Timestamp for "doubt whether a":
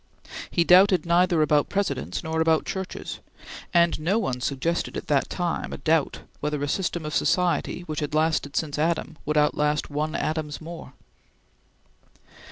5.77-6.67